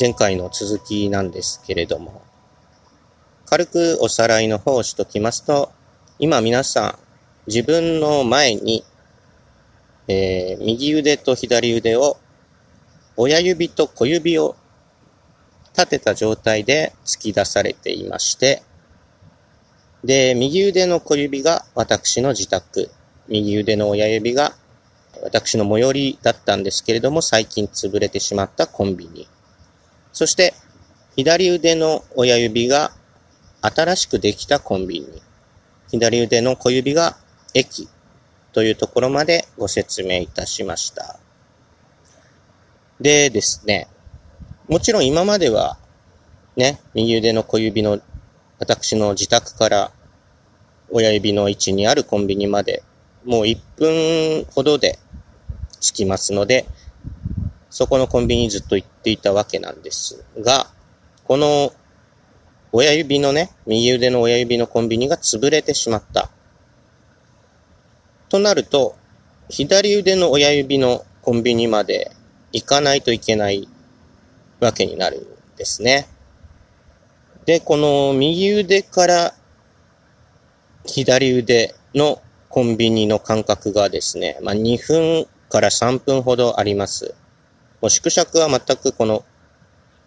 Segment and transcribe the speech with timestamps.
[0.00, 2.22] 前回の続きなんですけれども、
[3.44, 5.70] 軽くおさらいの方をしときますと、
[6.18, 6.98] 今皆さん、
[7.46, 8.82] 自分の前に、
[10.08, 12.16] えー、右腕と左腕を、
[13.18, 14.56] 親指と小指を
[15.76, 18.62] 立てた状態で突き出されていまして、
[20.02, 22.90] で、右腕の小指が私の自宅、
[23.28, 24.54] 右腕の親指が
[25.22, 29.28] 私の最寄りだったんですけれども、最近潰れてしまったコンビニ。
[30.12, 30.54] そして、
[31.16, 32.92] 左腕の親指が
[33.62, 35.22] 新しくできたコンビニ。
[35.90, 37.16] 左腕の小指が
[37.52, 37.88] 駅
[38.52, 41.18] というところまでご説明いたしました。
[43.00, 43.88] でですね、
[44.68, 45.78] もちろん今までは
[46.56, 48.00] ね、右腕の小指の
[48.58, 49.92] 私の自宅から
[50.90, 52.82] 親指の位置にあるコンビニまで
[53.24, 54.98] もう1分ほどで
[55.80, 56.66] 着きますので、
[57.70, 60.66] そこのコンビニずっと行っていたわけなんですが、
[61.24, 61.72] この
[62.72, 66.30] 親指のね、右腕の親指のコンビニが潰れてしまった。
[68.28, 68.96] となると、
[69.48, 72.12] 左腕の親指のコンビニまで
[72.52, 73.68] 行かないといけない
[74.60, 75.20] わけになる
[75.54, 76.08] んですね。
[77.44, 79.34] で、この右腕から
[80.84, 87.14] 左腕のコンビニの間隔がですね、まあ、2分から3分ほどあります。
[87.80, 89.24] もう縮尺は全くこの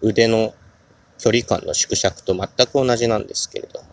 [0.00, 0.54] 腕の
[1.18, 3.88] 距離感の縮尺と全く同じなんですけれども。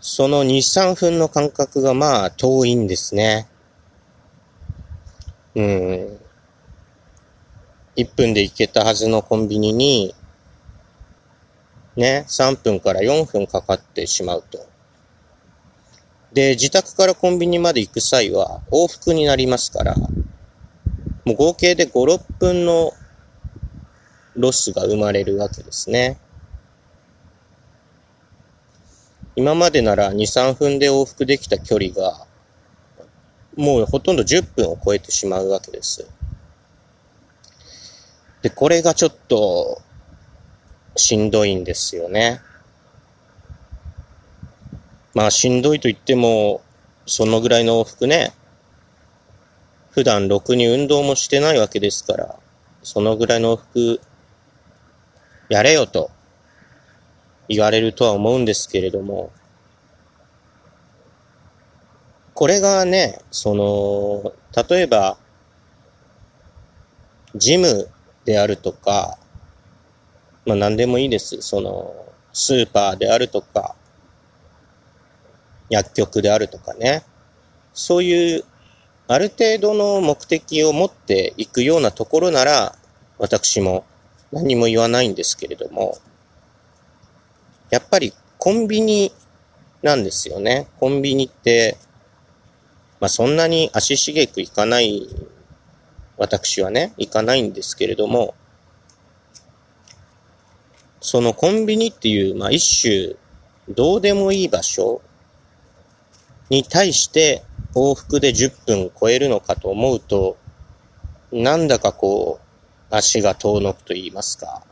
[0.00, 3.46] その2、3分の間隔がまあ遠いんですね。
[5.54, 6.18] うん。
[7.96, 10.14] 1分で行けたはずのコンビニに、
[11.94, 14.66] ね、3分から4分かかってしまうと。
[16.32, 19.94] で、自宅からコンビニまで行く際は往復になりますから、
[21.24, 22.92] もう合計で5、6分の
[24.36, 26.18] ロスが生まれるわけですね。
[29.36, 32.26] 今までなら2、3分で往復できた距離が、
[33.56, 36.06] もうほとんど10分を超えてしまうわけです。
[38.42, 39.80] で、これがちょっと、
[40.96, 42.40] しんどいんですよね。
[45.14, 46.62] まあしんどいと言っても、
[47.06, 48.32] そのぐらいの往復ね、
[49.92, 52.36] 普段ろくに運動もしてないわけですから、
[52.82, 54.00] そのぐらいの往復、
[55.50, 56.10] やれよと
[57.46, 59.30] 言われるとは思うんですけれども、
[62.32, 64.32] これがね、その、
[64.68, 65.18] 例えば、
[67.34, 67.90] ジム
[68.24, 69.18] であるとか、
[70.46, 71.42] まあ何でもいいです。
[71.42, 71.94] その、
[72.32, 73.76] スーパーであるとか、
[75.68, 77.04] 薬局であるとかね、
[77.74, 78.44] そういう
[79.08, 82.76] ある程度の目的を持っていくようなところなら、
[83.18, 83.84] 私も
[84.32, 85.98] 何も言わないんですけれども、
[87.70, 89.12] やっぱりコンビニ
[89.82, 90.68] なんですよね。
[90.78, 91.76] コンビニって、
[93.00, 95.08] まあそんなに足しげく行かない、
[96.16, 98.34] 私はね、行かないんですけれども、
[101.00, 103.16] そのコンビニっていう、まあ一種、
[103.68, 105.02] どうでもいい場所
[106.48, 107.42] に対して
[107.74, 110.36] 往復で10分超えるのかと思うと、
[111.32, 112.40] なんだかこ
[112.90, 114.62] う、足が遠のくと言いますか、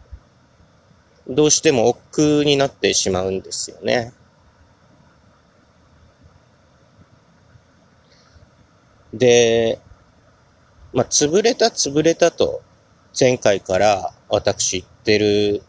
[1.26, 4.12] どうしても億劫になってしまうんですよね。
[9.12, 9.80] で、
[10.92, 12.62] まあ、潰れた潰れたと
[13.18, 15.62] 前回から私言ってる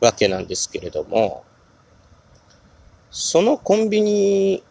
[0.00, 1.44] わけなんですけれども、
[3.10, 4.62] そのコンビニ、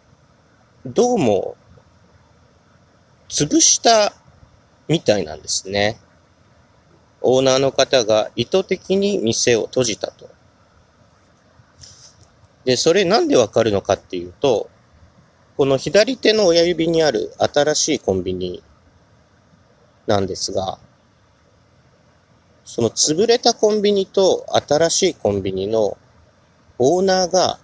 [0.85, 1.55] どうも、
[3.27, 4.13] 潰した
[4.87, 5.99] みたいなんですね。
[7.21, 10.29] オーナーの方が意図的に店を閉じたと。
[12.65, 14.69] で、それなんでわかるのかっていうと、
[15.57, 18.61] この左手の親指にある新しいコンビニ
[20.05, 20.77] なんですが、
[22.63, 25.97] その潰れたコンビニと新しいコンビニの
[26.77, 27.57] オーナーが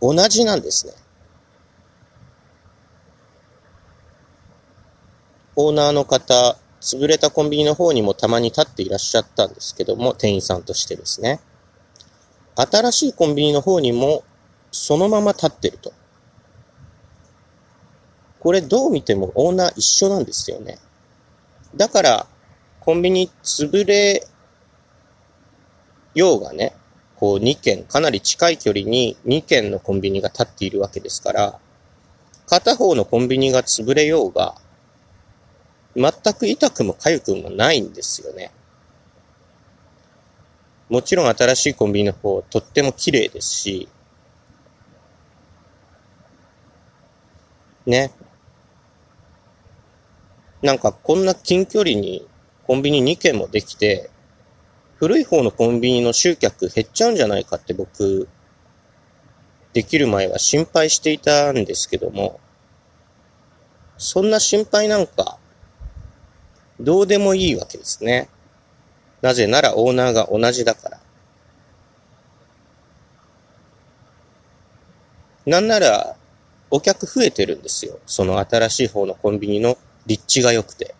[0.00, 0.92] 同じなんですね。
[5.60, 11.40] オーナーの方、潰れたコンビニの方にもたまに立っていらっしゃったんですけども、店員さんとしてですね。
[12.54, 14.22] 新しいコンビニの方にも
[14.70, 15.92] そのまま立ってると。
[18.38, 20.78] これどう見てもオーナー一緒なんですよね。
[21.74, 22.26] だから、
[22.78, 24.24] コンビニ潰れ
[26.14, 26.76] ようがね、
[27.16, 31.58] こう2軒、かなり近い距離に2軒のコンビニが立っているわけですから、
[32.46, 34.54] 片方のコンビニが潰れようが、
[35.96, 38.52] 全く痛くも痒くもないんですよね。
[40.88, 43.88] もちろん新しいコンビニの方、とっても綺麗ですし、
[47.86, 48.12] ね。
[50.62, 52.26] なんかこんな近距離に
[52.66, 54.10] コンビニ2軒もできて、
[54.96, 58.28] 古い方のコンビニの集客減っちゃうんじゃないかって僕、
[59.72, 62.40] できる前は心配していたんですけども、
[63.96, 65.37] そんな心配なんか、
[66.80, 68.28] どうでもいいわけですね。
[69.20, 71.00] なぜならオーナーが同じだから。
[75.46, 76.16] なんなら、
[76.70, 77.98] お客増えてるんですよ。
[78.04, 80.94] その新しい方のコンビニの立地が良くて。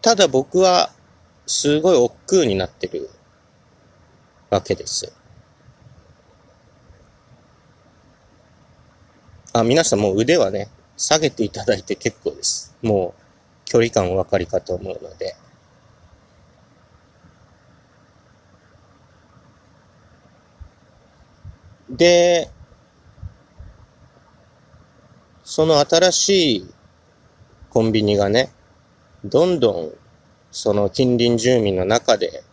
[0.00, 0.90] ただ僕は、
[1.46, 3.10] すごい億劫になってる
[4.48, 5.12] わけです。
[9.52, 12.76] あ、皆さんもう腕はね、下げていただいて結構です。
[12.82, 13.22] もう、
[13.64, 15.36] 距離感お分かりかと思うので。
[21.90, 22.50] で、
[25.44, 26.74] その新しい
[27.70, 28.52] コンビニがね、
[29.24, 29.92] どんどん
[30.50, 32.44] その近隣住民の中で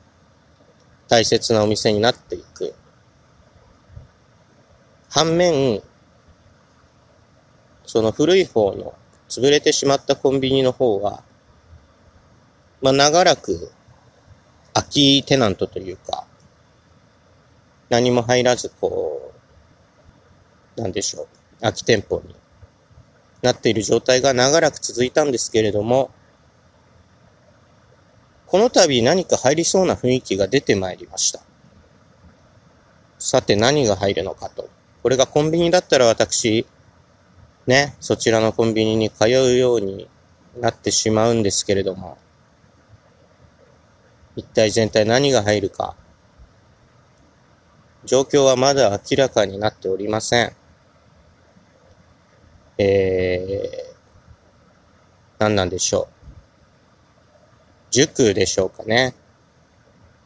[1.08, 2.74] 大切なお店になっていく。
[5.10, 5.82] 反面、
[7.92, 8.94] その古い方の
[9.28, 11.24] 潰れてしまったコンビニの方は、
[12.82, 13.70] まあ長らく
[14.74, 16.26] 空きテナントというか、
[17.90, 19.34] 何も入らずこ
[20.78, 21.28] う、なんでしょう、
[21.60, 22.34] 空き店舗に
[23.42, 26.12] なっている状態が長らく続いたんですけれども、
[28.46, 31.42] この度何か入りそうな雰囲気が出てまいりました。
[33.20, 34.70] さて何が入るのかと。
[35.04, 36.66] これがコンビニだったら私、
[37.68, 40.08] ね、そちらのコンビニに通うように
[40.60, 42.18] なってしまうんですけれども、
[44.36, 45.96] 一体全体何が入るか、
[48.04, 50.54] 状況はまだ明らかになっておりません。
[52.78, 53.96] えー、
[55.38, 56.22] 何なんでしょう。
[57.92, 59.14] 塾でしょうかね。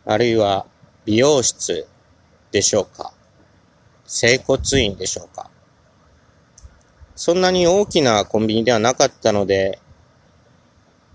[0.06, 0.66] あるいは
[1.04, 1.88] 美容室
[2.52, 3.12] でしょうか。
[4.06, 5.50] 整骨院でしょうか。
[7.16, 9.80] そんなに大きなコンビニではなかったので、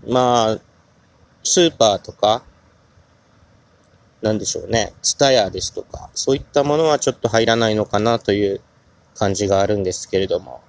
[0.07, 0.59] まあ、
[1.43, 2.43] スーパーとか、
[4.23, 8.61] なんでしょうね、ツタヤですとか、そういったものはちょっと入らないのかなという
[9.15, 10.61] 感じがあるんですけれども、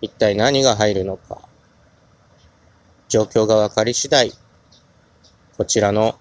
[0.00, 1.40] 一体何が入るのか、
[3.08, 4.32] 状況が分かり次第、
[5.56, 6.18] こちらの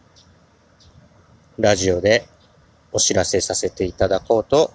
[1.60, 2.28] ラジオで
[2.92, 4.74] お知らせさせていただこうと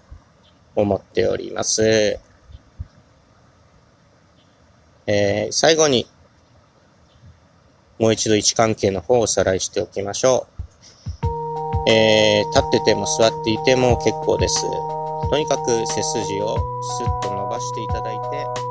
[0.83, 2.21] 思っております。
[5.07, 6.07] えー、最後に、
[7.99, 10.47] もう一度位置関係の方をおさらいしておきましょ
[11.87, 11.91] う。
[11.91, 14.63] えー、立ってても座っていても結構です。
[15.31, 18.68] とにかく背筋をスッと伸ばしていただいて、